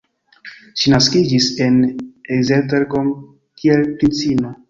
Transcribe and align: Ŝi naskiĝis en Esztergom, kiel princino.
Ŝi 0.83 0.93
naskiĝis 0.93 1.49
en 1.65 1.77
Esztergom, 2.37 3.11
kiel 3.61 3.85
princino. 4.01 4.55